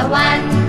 [0.00, 0.59] ยิ้ม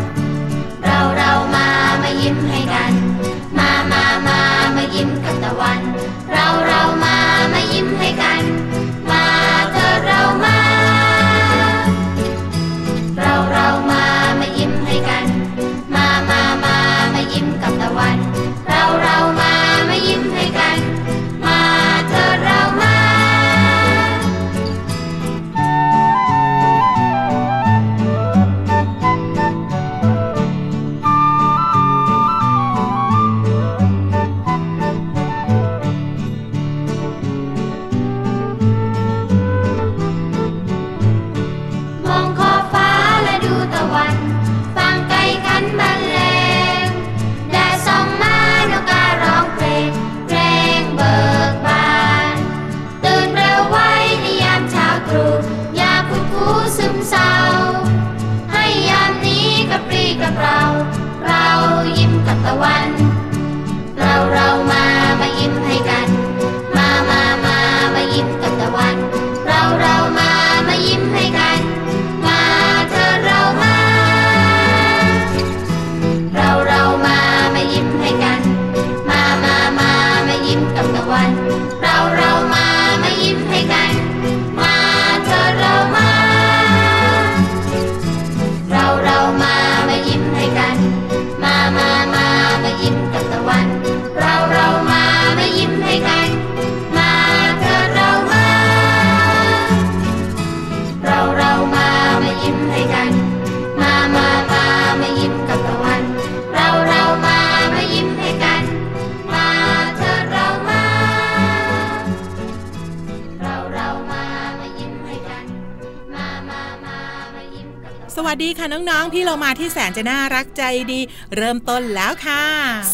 [118.32, 121.00] วันสวัสดีค่ะน้องๆ พี่เรามาที่แสนจะน่ารักใจดี
[121.38, 122.44] เริ่มต้นแล้วค่ะ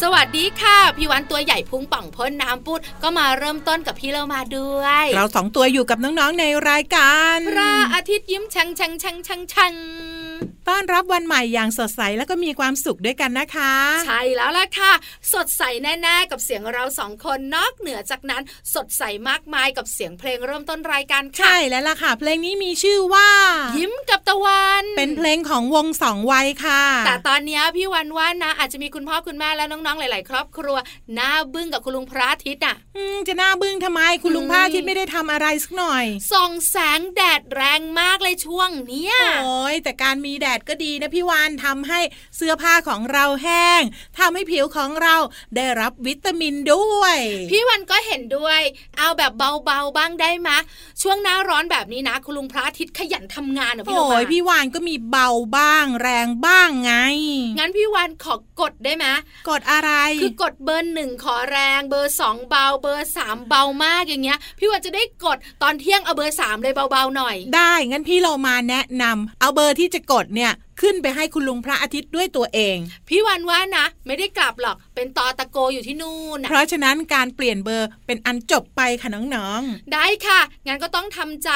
[0.02, 9.72] สวัสดีค่ะพี่วันตัวใหญ่พุงป่องพ่นน้ำปุดก็มาเริ่มต้นกับพี่เรามาด้วย เราสองตัวอยู่กับน้องๆในรายการพระอาทิตย์ยิ้มชังชังชังชังชัง
[10.68, 13.72] ต้อนรับวันใหม่อย่างสดใสแล้วก็มีความสุขด้วยกันนะคะ
[14.06, 14.92] ใช่แล้วล่ะค่ะ
[15.32, 18.42] สดใสแน่ ๆ กับเสียงเราสองคนนอกเหนือจากนั้น
[18.74, 23.28] สดใสมากมายกับเสียงเพลงเริ่มต้นรายการค่ะ ใช่แล้วล่ะค่ะ เพลงนี้มีชื่อว่า
[23.78, 30.76] ยิ้มกับตะวัน เป็นเพลงของวงสองวัยค่ะ แต่ตอนเนี้ยพี่วันว่านะ อาจจะมีคุณพ่อคุณแม่และน้องๆหลาย ๆ ครอบครัว
[31.14, 42.00] หน้าบึ้งกับคุณลุงพระอาทิตย์อะอืมจะหน้าบึ้งทำไมคุณลุงอืมพระอาทิตย์ไม่ได้ทำอะไรสักหน่อยส่องแสงแดดแรงมากเลยช่วงเนี้ยโอ้ยแต่การมีแดดก็ดีนะพี่วานทำให้
[42.36, 43.82] เสื้อผ้าของเราแห้ง
[44.18, 45.16] ทำให้ผิวของเรา
[45.56, 47.16] ได้รับวิตามินด้วย
[47.50, 48.60] พี่วันก็เห็นด้วย
[48.98, 49.32] เอาแบบ
[49.64, 50.58] เบาๆบ้างได้มะ
[51.02, 56.92] ช่วงหน้าร้อนแบบนี้นะ คุณลุงพระอาทิตย์ขยันทำงานเหรอพี่โลมา oh my พี่วาฬก็มีเบาบ้างแรงบ้างไง
[57.58, 59.06] งั้นพี่วาฬขอกดได้ไหม
[59.50, 59.90] กดอะไร
[60.22, 70.67] คือกดเบอร์หนึ่งขอแรง เบอร์สองเบาเบอร์สามเบามากอย่างเงี้ย พี่วาฬจะได้กดตอนเที่ยงเอาเบอร์สามเลยเบาๆหน่อย ได้งั้นพี่โลมาแนะนำเอาเบอร์ที่จะกดเนี่ย ạ.
[70.80, 72.76] ขึ้นไปให้คุณลุงพระอาทิตย์ด้วยตัวเอง
[73.08, 81.50] พี่วาฬว่านะ ไม่ได้กลับหรอกเป็นตอตะโกอยู่ที่นู่นน่ะเพราะฉะนั้นการเปลี่ยนเบอร์เป็นอันจบไปค่ะน้องได้ค่ะงั้นก็ต้องทำใจ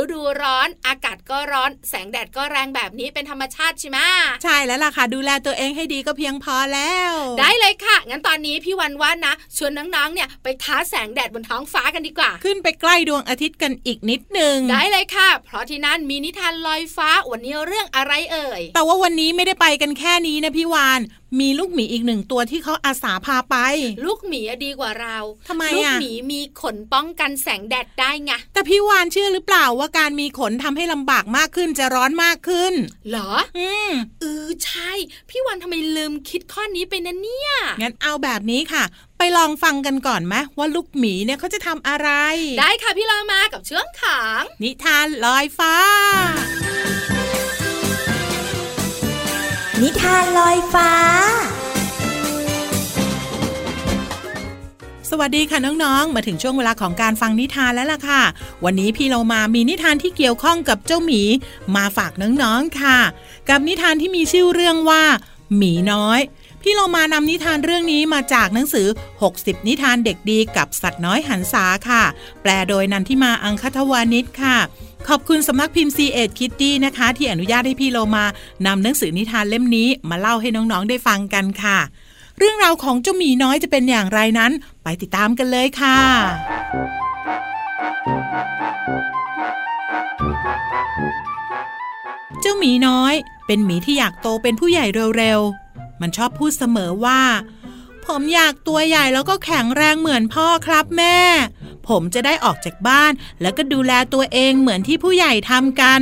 [0.00, 21.00] ฤดูร้อน อากาศก็ร้อน แสงแดดก็แรงแบบนี้เป็นธรรมชาติใช่ไหมๆใช่แล้วล่ะค่ะ ดูแลตัวเองให้ดีก็เพียงพอแล้ว ได้เลยค่ะ งั้นตอนนี้พี่วันว่านะชวนน้องๆเนี่ยไปท้าแสงแดดบนท้องฟ้ากันดีกว่า ขึ้นไปใกล้ดวงอาทิตย์กันอีกนิดนึงได้เลยค่ะ เพราะที่นั่นมีนิทานลอยฟ้าวันนี้เรื่องอะไรเอ่ยแต่ว่าวันนี้ไม่ได้ไปกันแค่นี้นะพี่วาน
[21.40, 23.56] มีลูกหมีอีกหนึ่งตัวที่เขาอาสาพาไป
[24.04, 25.18] ลูกหมีอะดีกว่าเรา
[25.48, 32.74] ทำไมอะลูกหมีมีขนป้องกันแสงแดดได้ไงแต่พี่วานเชื่อหรือเปล่าว่าการมีขนทำให้ลำบากมากขึ้นจะร้อนมากขึ้น
[33.08, 34.92] เหรอ อืมเออใช่
[35.30, 37.50] พี่วันทำไมลืมคิดข้อนี้ไปนะเนี่ย
[37.80, 38.84] งั้นเอาแบบนี้ค่ะ
[39.18, 42.08] ไปลองฟังกันก่อนไหมว่าลูกหมีเนี่ยเขาจะทำอะไร
[42.60, 45.74] ได้ค่ะพี่เรามากับเชื่องขางนิทานลอยฟ้า
[49.82, 50.90] นิทานลอยฟ้า
[55.10, 58.22] สวัสดีค่ะน้องๆ มาถึงช่วงเวลาของการฟังนิทานแล้วล่ะค่ะ
[58.64, 61.22] วันนี้พี่เรามามีนิทานที่เกี่ยวข้องกับเจ้าหมี
[61.76, 62.98] มาฝากน้องๆค่ะ
[63.48, 65.02] กับนิทานที่มีชื่อเรื่องว่า
[65.56, 66.20] หมีน้อย
[66.62, 68.86] พี่เรามานำนิทานเรื่องนี้มาจากหนังสือ
[69.26, 72.02] 60 นิทานเด็กดีกับสัตว์น้อยหันษาค่ะ
[72.42, 74.56] แปลโดยนันทิมาอังคทวานิชค่ะ
[75.08, 78.24] ขอบคุณสำนักพิมพ์ C ีเอ็ดคิตตี้นะคะ ที่อนุญาตให้พี่โลมา
[78.66, 81.78] นำหนังสือนิทานเล่มนี้มาเล่าให้น้องๆได้ฟังกันค่ะ
[82.38, 84.52] เรื่องราวของเจ้าหมีน้อยจะเป็นอย่างไรนั้น
[84.82, 85.98] ไปติดตามกันเลยค่ะ
[92.40, 93.14] เจ้าหมีน้อย
[93.46, 94.86] เป็นหมีที่อยากโตเป็นผู้ใหญ่
[95.18, 95.67] เร็วๆ
[96.00, 97.20] มันชอบพูดเสมอว่า
[98.06, 101.18] ผมอยากตัวใหญ่แล้วก็แข็งแรงเหมือนพ่อครับแม่
[101.88, 106.00] ผมจะได้ออกจากบ้าน แล้วก็ดูแลตัวเองเหมือนที่ผู้ใหญ่ทำกัน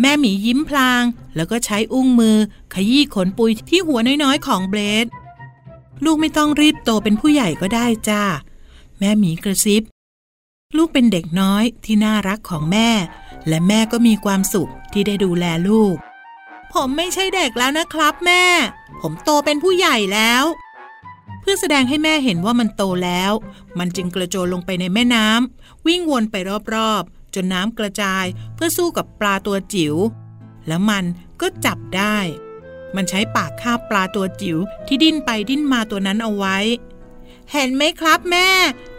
[0.00, 1.02] แม่หมียิ้มพลาง
[1.36, 2.36] แล้วก็ใช้อุ้งมือ
[2.74, 5.06] ขยี้ขนปุยที่หัวน้อยๆของเบรด
[6.04, 8.22] ลูกไม่ต้องรีบโตเป็นผู้ใหญ่ก็ได้จ้า
[8.98, 9.82] แม่หมีกระซิบ
[10.76, 12.88] ลูกเป็นเด็กน้อยที่น่ารักของแม่
[13.48, 15.96] และแม่ก็มีความสุขที่ได้ดูแลลูก
[16.74, 18.44] ผมไม่ใช่เด็กแล้วนะครับแม่
[19.00, 20.44] ผมโตเป็นผู้ใหญ่แล้ว
[21.40, 23.32] เพื่อแสดงให้แม่เห็นว่ามันโตแล้ว
[23.78, 26.36] มันจึงกระโจนลงไปในแม่น้ำวิ่งวนไป
[26.74, 28.24] รอบๆ จนน้ำกระจาย
[28.54, 29.94] เพื่อสู้กับปลาตัวจิ๋ว
[30.68, 31.04] แล้วมัน
[31.40, 32.18] ก็จับได้
[32.96, 36.58] มันใช้ปากคาบปลาตัวจิ๋วที่ดิ้นไปดิ้นมาตัวนั้นเอาไว้
[37.52, 38.48] เห็นไหมครับแม่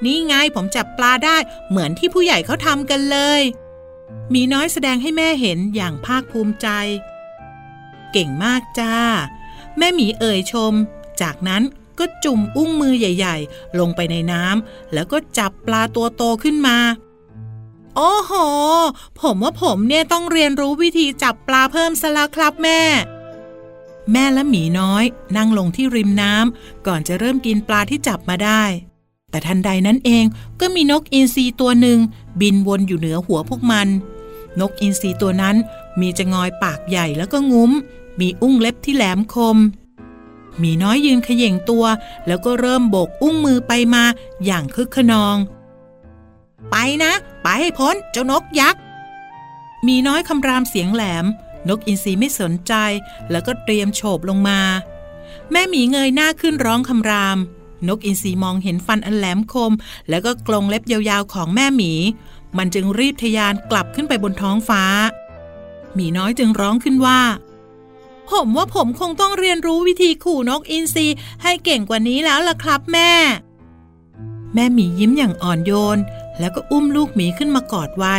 [0.05, 1.37] นี่ไงผมจับปลาได้
[1.69, 3.41] เหมือนที่ผู้ใหญ่เขาทำกันเลย
[4.33, 6.67] มีน้อยแสดงให้แม่เห็นอย่างภาคภูมิใจ
[8.11, 8.95] เก่งมากจ้า
[9.77, 10.73] แม่หมีเอ่ยชม
[11.21, 11.63] จากนั้น
[11.99, 16.77] ก็จุ่มอุ้งมือใหญ่ ๆ ลงไปในน้ำแล้วก็จับปลาตัวโตขึ้นมา
[17.95, 18.31] โอ้โห
[19.21, 22.81] ผมว่าผมเนี่ยต้องเรียนรู้วิธีจับปลาเพิ่มซะแล้วครับแม่
[24.11, 25.03] แม่และหมีน้อย
[25.37, 28.63] นั่งลงที่ริมน้ำก่อนจะเริ่มกินปลาที่จับมาได้
[29.29, 30.25] แต่ทันใดนั้นเอง
[30.59, 31.99] ก็มีนกอินทรีตัวหนึ่ง
[32.41, 33.87] บินวนอยู่เหนือหัวพวกมัน
[34.59, 35.55] นกอินทรีตัวนั้น
[35.99, 37.71] มีจะงอยปากใหญ่แล้วก็งุ้ม
[38.21, 39.57] มีอุ้งเล็บที่แหลมคม
[40.61, 41.85] มีน้อยยืนเขย่งตัว
[42.27, 44.03] แล้วก็เริ่มโบกอุ้งมือไปมา
[44.45, 45.37] อย่างคึกขนอง
[46.71, 47.13] ไปนะ
[47.43, 48.81] ไปให้พ้นเจ้านกยักษ์
[49.87, 51.25] มีน้อยคำรามเสียงแหลม
[51.69, 52.73] นกอินทรีไม่สนใจ
[53.31, 54.59] แล้วก็เตรียมโฉบลงมา
[55.51, 57.37] แม่หมีเงยหน้าขึ้นร้องคำราม
[57.87, 59.73] นกอินทรีมองเห็นฟันอันแหลมคม
[60.09, 61.93] แล้วก็กรงเล็บยาวๆของแม่หมี
[62.57, 64.83] มันจึงรีบทะยานกลับขึ้นไปบนท้องฟ้า
[65.95, 67.19] หมีน้อยจึงร้องขึ้นว่า
[68.31, 71.07] ผมว่าผมคงต้องเรียนรู้วิธีขู่นกอินทรี
[71.43, 73.11] ให้เก่งกว่านี้แล้วล่ะครับแม่
[74.53, 75.99] แม่หมียิ้มอย่างอ่อนโยน
[76.39, 78.17] แล้วก็อุ้มลูกหมีขึ้นมากอดไว้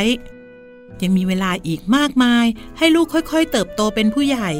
[1.02, 2.46] ยังมีเวลาอีกมากมาย
[2.78, 4.50] ให้ลูกค่อยๆ เติบโตเป็นผู้ใหญ่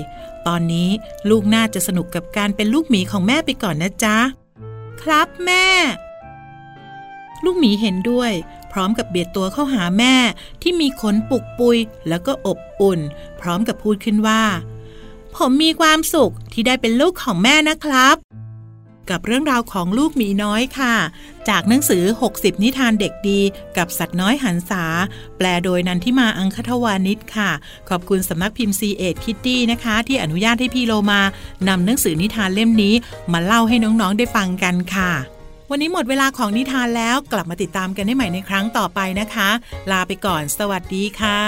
[0.47, 0.91] ตอนนี้
[1.31, 4.19] ลูกน่าจะสนุกกับการเป็นลูกหมีของแม่ไปก่อนนะจ๊ะ
[5.03, 5.67] ครับแม่
[7.45, 8.33] ลูกหมีเห็นด้วย
[8.73, 10.15] พร้อมกับเบียดตัวเข้าหาแม่
[10.63, 11.77] ที่มีขนปุกปุย
[12.09, 13.01] แล้วก็อบอุ่น
[13.41, 14.43] พร้อมกับพูดขึ้นว่า
[15.37, 18.17] ผมมีความสุขที่ได้เป็นลูกของแม่นะครับ
[19.11, 20.95] กับเรื่องราวของลูกหมีน้อยค่ะ
[21.49, 23.41] จากหนังสือ 60 นิทานเด็กดี
[23.77, 24.85] กับสัตว์น้อยหันษา
[25.37, 27.51] แปลโดยนันทิมาอังคทวานิชค่ะ
[27.89, 31.21] ขอบคุณสำนักพิมพ์ C ีเอ็ดคิตตี้นะคะ ที่อนุญาตให้พี่โลมา
[31.69, 32.95] นำหนังสือนิทานเล่มนี้
[33.33, 35.13] มาเล่าให้น้องๆได้ฟังกันค่ะ
[35.71, 39.51] วันนี้หมดเวลาของนิทานแล้วกลับมาติดตามกันได้ใหม่ในครั้งต่อไปนะคะ
[39.91, 41.41] ลาไปก่อน สวัสดีค่ะ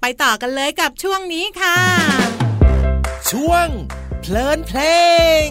[0.00, 1.78] ไปต่อกันเลยกับช่วงนี้ค่ะ
[3.30, 3.66] ช่วง
[4.20, 4.80] เพลินเพล
[5.46, 5.48] ง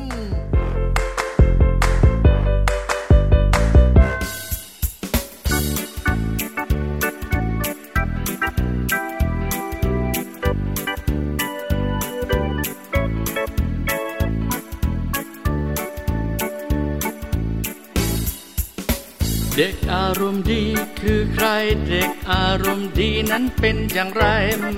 [19.58, 20.64] เด็กอารมณ์ดี
[21.00, 21.48] คือใคร
[21.88, 24.26] เด็กอารมณ์ดีนั้นเป็นอย่างไร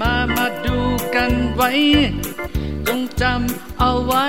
[0.01, 0.77] มามาดู
[1.15, 1.71] กันไว้
[2.87, 4.25] จงจำเอาไว้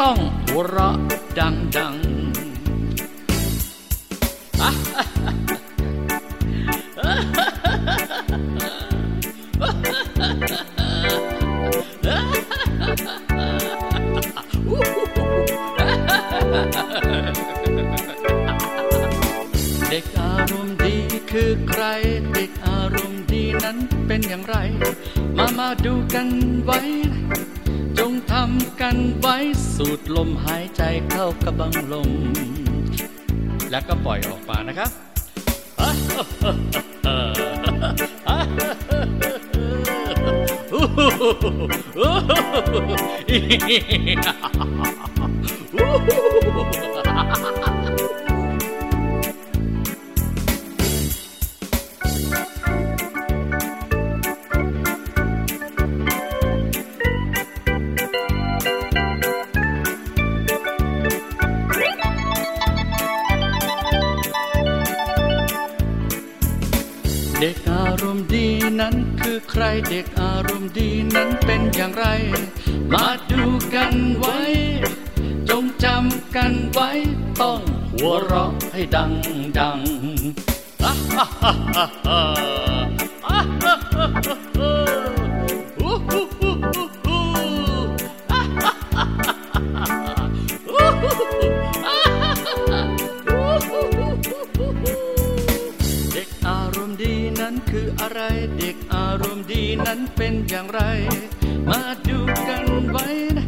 [0.00, 0.96] ต้องหัวเราะ
[1.38, 1.48] ดั
[1.92, 20.96] งารมณ์ดี
[21.30, 21.84] คือใคร
[22.32, 24.56] เด็กอารมณ์ดีนั้นเป็นอย่างไร
[25.36, 26.28] มามาดูกัน
[26.64, 26.80] ไว้
[27.98, 29.36] จงทำกันไว้
[29.74, 32.10] สูดลมหายใจเข้ากระบังลม
[33.70, 34.90] แล้วก็ปล่อยออกมานะครับ
[47.70, 72.06] เนั้นคือใครเด็กอารมณ์ดีนั้นเป็นอย่างไร
[72.92, 74.38] มาดูกันไว้
[75.48, 76.90] จงจำกันไว้
[77.40, 77.60] ต้อง
[77.92, 79.12] หัวเราะให้ดัง
[79.58, 79.80] ดัง
[80.82, 81.54] ฮ่าฮ่าฮ่า
[82.06, 82.20] ฮ่า
[83.64, 83.83] ฮ่า
[98.14, 100.80] อะไร เด็กอารมณ์ดีนั้นเป็นอย่างไร
[101.68, 102.18] มาดู
[102.48, 103.06] กันไว้
[103.36, 103.46] นะ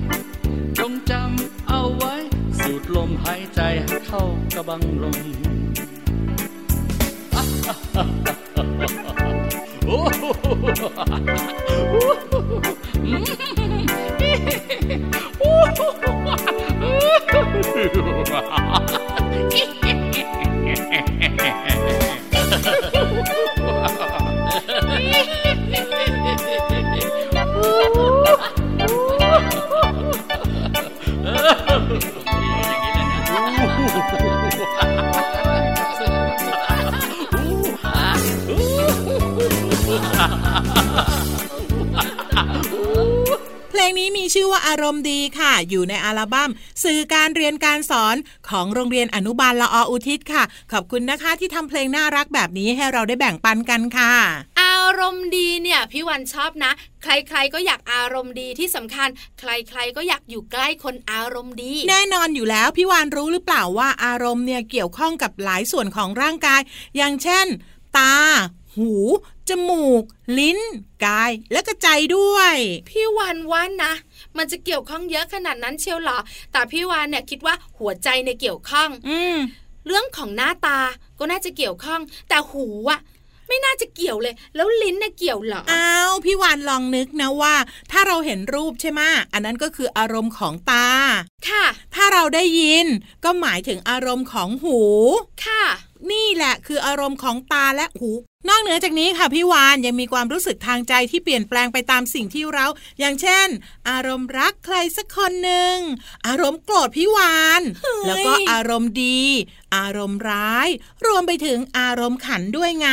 [0.78, 2.14] จงจำเอาไว้
[2.58, 4.23] สูดลมหายใจให้เข้า
[4.54, 5.18] กระบังลม
[9.87, 46.50] โอ้โหาอารมณ์ดีค่ะ อยู่ในอัลบั้ม
[46.85, 48.16] สื่อการเรียนการสอน
[48.49, 50.42] ของโรงเรียนอนุบาลละออุทิศค่ะ
[50.73, 54.14] ขอบคุณนะคะที่ทำเพลงน่ารักแบบนี้ให้เราได้แบ่งปันกันค่ะ
[54.62, 66.61] อารมณ์ดีเนี่ยพี่วันชอบนะ ใครๆก็อยากอารมณ์ดีที่สำคัญ ใครๆก็อยากอยู่ใกล้คนอารมณ์ดี แน่นอนอยู่แล้วพี่วานรู้หรือเปล่าว่าอารมณ์เนี่ยเกี่ยวข้องกับหลายส่วนของร่างกาย
[66.97, 67.47] อย่างเช่น
[67.97, 68.14] ตา
[68.76, 68.92] หู
[69.48, 70.04] จมูก
[70.38, 70.58] ลิ้น
[71.04, 72.54] กาย และก็ใจด้วย
[72.88, 73.92] พี่วันว่านะ
[74.36, 76.18] มันจะเกี่ยวข้องเยอะขนาดนั้นเชียวเหรอ
[76.52, 79.36] แต่พี่วานเนี่ยคิดว่าหัวใจเนี่ยเกี่ยวข้อง อืม
[79.86, 80.78] เรื่องของหน้าตา
[81.18, 83.00] ก็น่าจะเกี่ยวข้อง แต่หูอะ
[83.48, 87.54] ไม่น่าจะเกี่ยวเลย แล้วลิ้นเนี่ยเกี่ยวเหรออ้าวพี่วานลองนึกนะว่า
[87.92, 89.00] ถ้าเราเห็นรูปใช่ไหม
[89.32, 90.88] อันนั้นก็คืออารมณ์ของตา
[91.49, 92.86] ค่ะ ถ้าเราได้ยิน
[93.25, 94.80] ก็หมายถึงอารมณ์ของหู
[95.44, 95.64] ค่ะ
[96.13, 98.11] นี่แหละคืออารมณ์ของตาและหู
[98.49, 102.67] นอกเหนือจากนี้ค่ะพี่วานยังมีความรู้สึกทางใจที่เปลี่ยนแปลงไปตามสิ่งที่เรา
[103.00, 103.49] อย่างเช่น
[103.91, 105.76] อารมณ์รักใครสักคนหนึ่ง
[106.26, 107.63] อารมณ์โกรธพี่วาน
[108.06, 109.23] แล้วก็อารมณ์ดี
[109.76, 110.69] อารมณ์ร้าย
[111.06, 112.89] รวมไปถึงอารมณ์ขันด้วยไง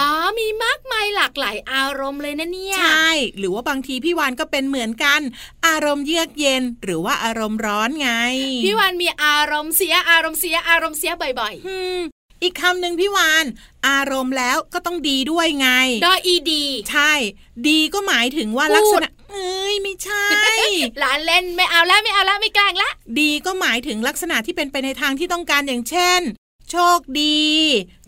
[0.00, 5.20] อ๋อ มีมากมายหลากหลายอารมณ์เลยนะเนี่ย ใช่ หรือว่าบางทีพี่วานก็เป็นเหมือนกัน
[5.66, 8.10] อารมณ์เยือกเย็น หรือว่าอารมณ์ร้อนไง
[8.64, 12.00] พี่วันมีอารมณ์เสียอารมณ์เสียอารมณ์เสียบ่อยอืม
[12.42, 13.44] อีกคำหนึ่งพี่วาน
[13.88, 17.12] อารมณ์แล้วก็ต้องดีด้วยไงๆดออีดี ใช่
[17.68, 20.26] ดีก็หมายถึงว่าพูดลักษณะเอ้ยไม่ใช่
[21.00, 26.20] หลานเล่นไม่เอาแล้วไม่เอาแล้วไม่แกล้งละ ดีก็หมายถึงลักษณะที่เป็นไปในทางที่ต้องการอย่างเช่น
[26.70, 27.38] โชคดี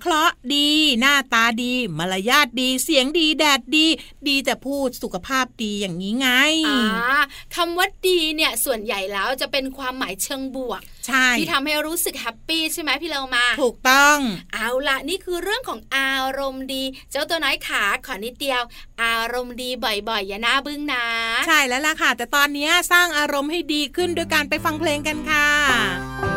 [0.00, 0.68] เคราะห์ดี
[1.00, 3.86] หน้าตาดี มารยาทดี เสียงดี แดดดี
[4.28, 6.28] ดีแต่พูดสุขภาพดีอย่างนี้ไง
[6.66, 7.22] อ่า
[7.54, 14.18] คำว่าดีเนี่ยส่วนใหญ่แล้วจะเป็นความหมายเชิงบวกใช่ที่ทำให้รู้สึกแฮปปี้ใช่ไหมพี่เรามา ถูกต้อง
[14.54, 18.62] เอาละนี่คือเรื่องของอารมณ์ดี เจ้าตัวน้อยขาขอนิดเดียว
[19.02, 21.04] อารมณ์ดีบ่อยๆ อย่าหน้าบึ้งนะ
[21.46, 26.31] ใช่แล้วล่ะค่ะ แต่ตอนนี้สร้างอารมณ์ให้ดีขึ้นโดยการไปฟังเพลงกันค่ะ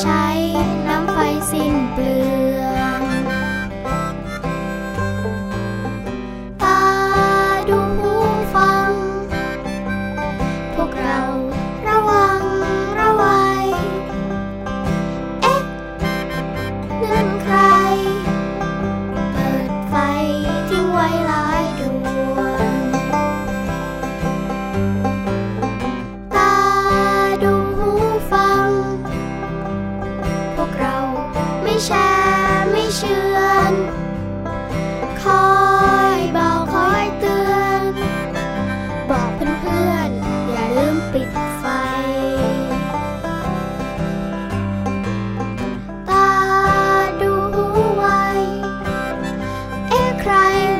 [0.00, 0.26] ใช้
[0.88, 1.16] น้ำไฟ
[1.50, 2.25] สิ้นเปลือง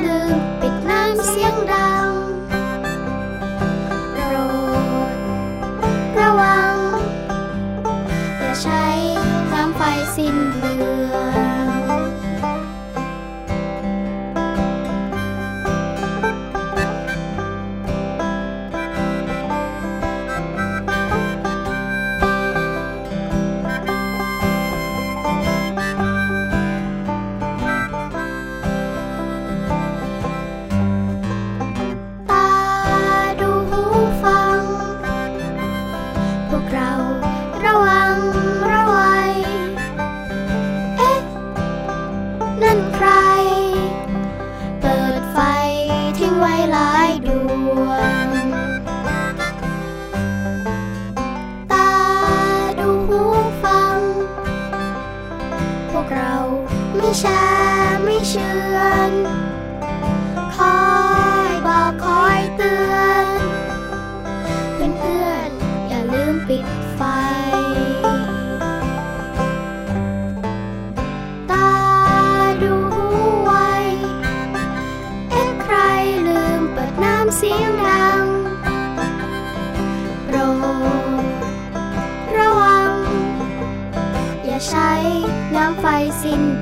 [0.07, 1.67] lư bịch nam xiêng
[86.25, 86.56] ำ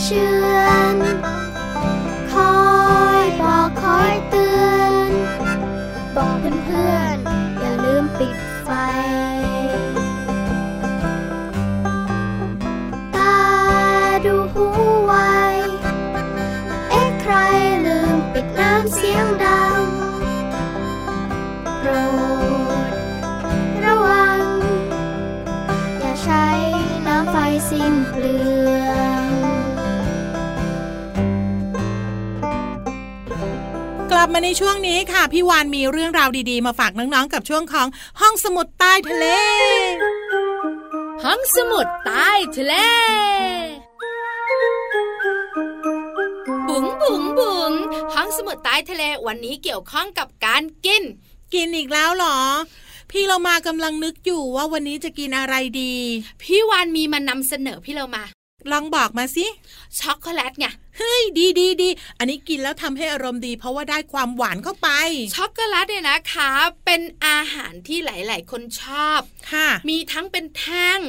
[0.00, 37.88] ไในช่วงนี้ค่ะ พี่วานมีเรื่องราวดีๆ มาฝากน้องๆ กับช่วงของ
[38.20, 39.26] ห้องสมุดใต้ทะเล
[41.24, 42.74] ห้องสมุดใต้ทะเล
[46.68, 47.72] บุ๋งบุ๋งบุ๋ง
[48.14, 51.02] ห้องสมุดใต้ทะเลวันนี้เกี่ยวข้องกับการกิน
[51.54, 52.38] กินอีกแล้วเหรอ
[53.10, 55.94] พี่เรามากำลังนึกอยู่ว่าวันนี้จะกินอะไรดี
[56.42, 58.24] พี่วานมีมานำเสนอพี่เรามา
[58.72, 59.46] ลองบอกมาสิ
[59.98, 60.66] ช็อกโกแลตไง
[61.00, 64.88] เฮ้ยดีดีดีอันนี้กินแล้วทำให้อารมณ์ดี เพราะว่าได้ความหวานเข้าไป
[65.34, 66.50] ช็อกโกแลตเนี่ยนะคะ
[66.84, 69.20] เป็นอาหารที่หลาย ๆ คนชอบ
[69.52, 71.00] ค่ะ มีทั้งเป็นแท่ง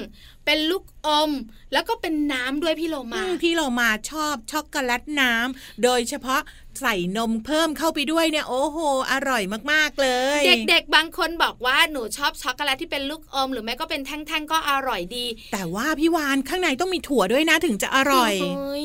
[0.45, 1.32] เป็นลูกอม
[1.73, 6.41] แล้วก็เป็นน้ำด้วยพี่โลมาอืมพี่เรามาชอบช็อกโกแลตน้ำโดยเฉพาะ
[6.82, 8.78] ใส่นมเพิ่มเข้าไปด้วยเนี่ยโอ้โห
[9.12, 18.82] อร่อยมากๆเลย เด็กๆ บางคนบอกว่าหนูชอบช็อกโกแลตที่เป็นลูกอม หรือไม่ก็เป็นแท่งๆก็อร่อยดี แต่ว่าพี่วานข้างในต้องมีถั่วด้วยนะถึงจะอร่อยโย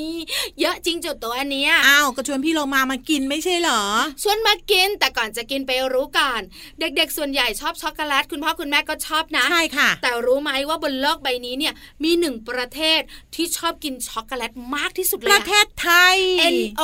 [0.61, 3.83] เยอะจริงจุดตัวอันเนี้ยอ้าวก็ชวนพี่เรามามากินไม่ใช่เหรอ
[4.23, 6.41] ชวนมากินแต่ก่อนจะกินไปรู้ก่อน
[6.81, 13.01] เด็กๆ ส่วนใหญ่ชอบช็อกโกแลตคุณพ่อคุณแม่ก็ชอบนะใช่ค่ะ แต่รู้ไหมว่าบนโลกใบนี้เนี่ยมีหนึ่งประเทศ
[13.35, 16.17] ที่ชอบกินช็อกโกแลตมากที่สุดเลยปอระเทศไทย
[16.57, 16.83] N O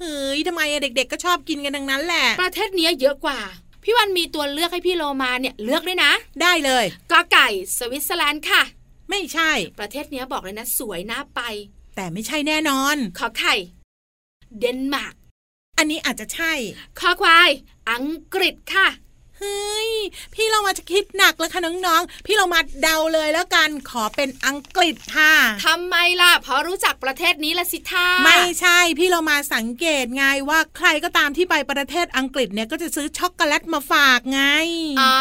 [0.00, 3.40] เฮ้ยทำไมอะเด็ก ๆ ก็ชอบกินกันทั้งนั้นแหละ ประเทศเนี้ยเยอะกว่า
[3.82, 8.62] พี่วันมีตัวเลือกให้พี่โลมาเนี่ยเลือกด้วยนะ ได้เลยกอไก่สวิตเซอร์แลนด์ค่ะ
[9.10, 11.40] ไม่ใช่ ประเทศเนี้ยบอกเลยนะ สวยน่าไป
[11.96, 13.54] แต่ไม่ใช่แน่นอน ขอไข่
[14.58, 15.14] เดนมาร์ก
[15.78, 16.52] อันนี้อาจจะใช่
[16.98, 17.50] คอควาย
[17.90, 18.86] อังกฤษค่ะ
[19.40, 19.90] เฮ้ย
[20.34, 25.34] พี่โลมาจะคิดหนักแล้วค่ะน้องๆ พี่โลมาเดาเลยแล้วกันขอเป็นอังกฤษค่ะ
[25.66, 34.42] ทำไมล่ะ เพราะรู้จักประเทศนี้ละสิท่าไม่ใช่ พี่โลมาสังเกตไงว่าใครก็ตามที่ไปประเทศอังกฤษเนี่ยก็จะซื้อช็อกโกแลตมาฝากไง
[35.00, 35.16] อ๋อ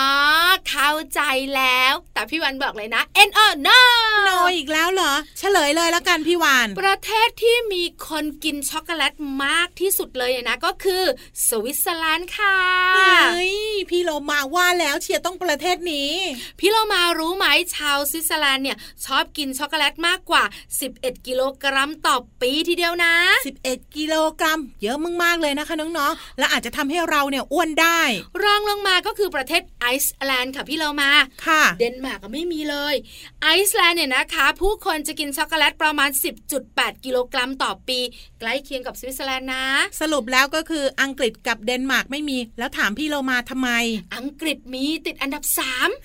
[0.69, 1.21] เข้าใจ
[1.56, 3.80] แล้ว แต่พี่วาฬบอกเลยนะ N O no
[4.25, 9.13] โนอีกแล้วเหรอ เฉลยเลยแล้วกันพี่วาฬประเทศที่มีคนกินช็อกโกแลต
[9.45, 11.04] มากที่สุดเลยนะก็คือ
[11.47, 12.58] สวิตเซอร์แลนด์ค่ะ
[12.97, 13.56] เฮ้ย
[13.89, 16.12] พี่เรามาว่าแล้วเชียร์ต้องประเทศนี้
[16.60, 20.44] พี่โลมารู้ไหมชาวสวิตเซอร์แลนด์เนี่ยชอบกินช็อกโกแลตมากกว่า
[20.86, 23.13] 11 กิโลกรัมต่อปีทีเดียวนะ
[23.58, 28.02] 11 กิโลกรัม เยอะมากๆเลยนะคะน้องๆ และอาจจะทำให้เราเนี่ยอ้วนได้
[28.44, 31.12] รองลงมาก็คือประเทศไอซ์แลนด์ค่ะพี่โลมา
[31.48, 32.96] ค่ะ เดนมาร์กก็ไม่มีเลย
[33.41, 36.10] ไอซ์แลนด์เนี่ยนะคะ ผู้คนจะกินช็อกโกแลตประมาณ
[36.58, 38.00] 10.8 กิโลกรัมต่อปี
[38.35, 39.65] ใก ล้เคียงกับสวิตเซอร์แลนด์นะ
[40.01, 43.69] สรุปแล้วก็คืออังกฤษกับเดนมาร์กไม่มี แล้วถามพี่โลมาทำไม
[44.15, 45.43] อังกฤษมีติดอันดับ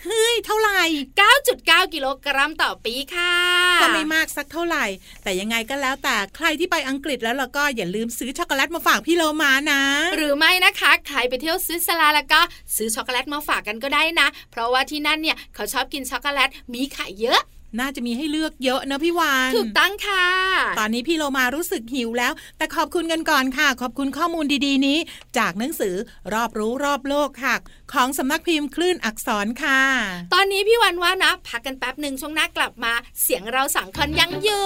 [0.05, 3.35] เฮ้ยเท่าไหร่3 9.9 กิโลกรัมต่อปีค่ะ
[3.83, 4.85] ก็ไม่มากสักเท่าไหร่
[5.23, 9.83] แต่ยังไงก็แล้วแต่ใครที่ไปอังกฤษแล้วเราก็อย่าลืมซื้อช็อกโกแลตมาฝากพี่โลมานะ
[10.17, 12.41] หรือไม่นะคะใครไปเที่ยวสวิตเซอร์แลนด์แล้วก็
[12.77, 17.41] ซื้อช็อกโกแลตมาฝากกันก็ได้นะ เพราะว่าที่นั่นเนี่ยเขาชอบกินช็อกโกแลตมีขายเยอะ
[17.79, 20.27] น่าจะมีให้เลือกเยอะนะพี่วาฬถูกต้องค่ะ
[20.79, 24.99] ตอนนี้พี่โลมารู้สึกหิวแล้ว แต่ขอบคุณกันก่อนค่ะ ขอบคุณข้อมูลดีๆนี้
[25.39, 25.95] จากหนังสือ
[26.35, 27.55] รอบรู้รอบโลกค่ะ
[27.93, 29.81] ของสำนักพิมพ์คลื่นอักษรค่ะ
[30.35, 34.65] ตอนนี้พี่วันว่านะ พักกันแป๊บหนึ่งช่วงหน้ากลับมา เสียงเราสังคนยังอยู่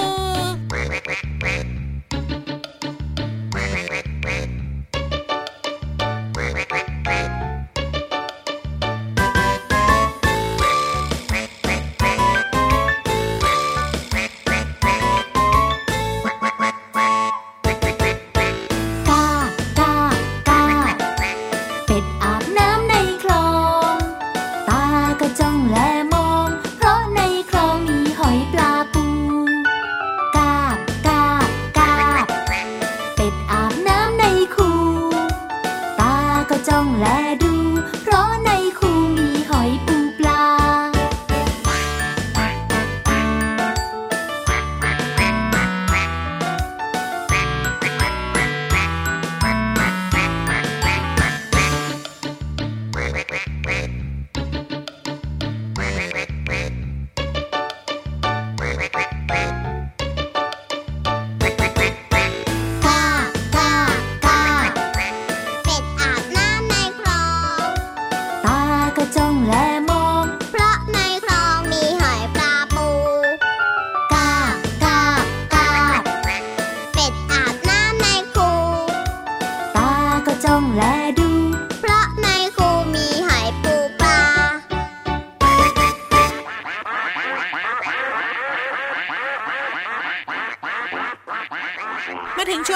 [36.84, 37.06] องแล
[37.42, 37.53] ดู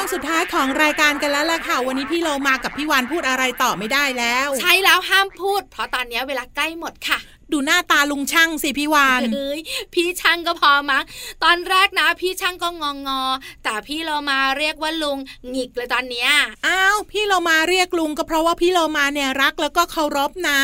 [0.00, 7.18] ช่วงสุดท้ายของรายการกันแล้วล่ะค่ะ วันนี้พี่โลมากับพี่วานพูดอะไรต่อไม่ได้แล้ว ใช่แล้วห้ามพูด เพราะตอนนี้เวลาใกล้หมดค่ะ
[7.52, 9.60] ดูหน้าตาลุงช่างสิพี่วานเอ้ย
[9.94, 11.04] พี่ช่างก็พอมั้ง
[11.44, 13.22] ตอนแรกนะ พี่ช่างก็งองอ
[13.64, 15.18] แต่พี่เรามาเรียกว่าลุง
[15.50, 16.30] หงิกเลยตอนเนี้ย
[16.66, 20.60] อ้าวพี่โลมาเรียกลุงก็เพราะว่าพี่โลมาเนี่ยรักแล้วก็เคารพนะ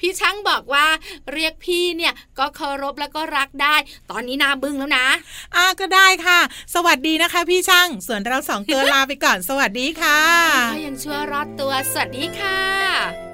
[0.00, 0.86] พี่ช่างบอกว่า
[1.32, 3.76] เรียกพี่เนี่ยก็เคารพแล้วก็รักได้
[4.10, 5.06] ตอนนี้นาบึ้งแล้วนะ
[5.56, 6.40] อ่าก็ได้ค่ะ
[6.74, 10.20] สวัสดีนะคะ พี่ช่างส่วนเราสองตัวลาไปก่อนสวัสดีค่ะ
[10.72, 13.33] ก็ยังชั่วรอดตัวสวัสดีค่ะ